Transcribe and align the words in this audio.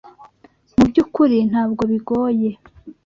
Mubyukuri 0.77 1.37
ntabwo 1.49 1.81
bigoye. 1.91 2.49